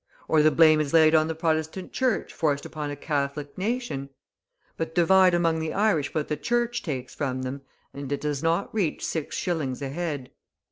Or 0.27 0.41
the 0.41 0.49
blame 0.49 0.79
is 0.81 0.93
laid 0.95 1.13
on 1.13 1.27
the 1.27 1.35
Protestant 1.35 1.93
Church 1.93 2.33
forced 2.33 2.65
upon 2.65 2.89
a 2.89 2.95
Catholic 2.95 3.55
nation; 3.55 4.09
but 4.75 4.95
divide 4.95 5.35
among 5.35 5.59
the 5.59 5.73
Irish 5.73 6.11
what 6.15 6.27
the 6.27 6.37
Church 6.37 6.81
takes 6.81 7.13
from 7.13 7.43
them, 7.43 7.61
and 7.93 8.11
it 8.11 8.21
does 8.21 8.41
not 8.41 8.73
reach 8.73 9.05
six 9.05 9.35
shillings 9.35 9.79
a 9.79 9.89
head. 9.89 10.31